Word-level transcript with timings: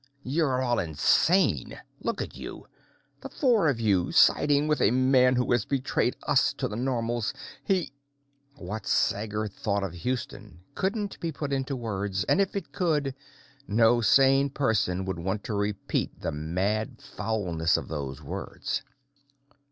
"You're 0.23 0.63
all 0.63 0.79
insane! 0.79 1.79
Look 2.01 2.23
at 2.23 2.35
you! 2.35 2.65
The 3.21 3.29
four 3.29 3.69
of 3.69 3.79
you, 3.79 4.11
siding 4.11 4.67
with 4.67 4.81
a 4.81 4.89
man 4.89 5.35
who 5.35 5.51
has 5.51 5.63
betrayed 5.63 6.15
us 6.23 6.53
to 6.53 6.67
the 6.67 6.75
Normals! 6.75 7.35
He" 7.63 7.91
What 8.55 8.87
Sager 8.87 9.47
thought 9.47 9.83
of 9.83 9.93
Houston 9.93 10.61
couldn't 10.73 11.19
be 11.19 11.31
put 11.31 11.53
into 11.53 11.75
words, 11.75 12.23
and 12.23 12.41
if 12.41 12.55
it 12.55 12.71
could 12.71 13.13
no 13.67 14.01
sane 14.01 14.49
person 14.49 15.05
would 15.05 15.19
want 15.19 15.43
to 15.43 15.53
repeat 15.53 16.19
the 16.19 16.31
mad 16.31 16.99
foulness 16.99 17.77
in 17.77 17.85
those 17.85 18.23
words. 18.23 18.81